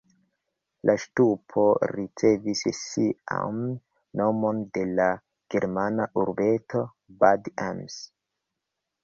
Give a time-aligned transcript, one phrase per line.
[0.89, 3.59] La ŝtupo ricevis sian
[4.23, 5.07] nomon de la
[5.57, 6.83] germana urbeto
[7.23, 8.01] Bad Ems.